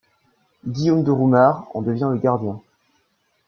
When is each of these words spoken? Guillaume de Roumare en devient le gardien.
Guillaume 0.65 1.03
de 1.03 1.11
Roumare 1.11 1.67
en 1.75 1.83
devient 1.83 2.09
le 2.11 2.17
gardien. 2.17 2.59